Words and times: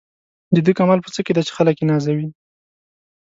د 0.55 0.57
ده 0.65 0.71
کمال 0.77 0.99
په 1.03 1.09
څه 1.15 1.19
کې 1.25 1.31
دی 1.35 1.41
چې 1.47 1.55
خلک 1.57 1.75
یې 1.81 1.85
نازوي. 1.91 2.27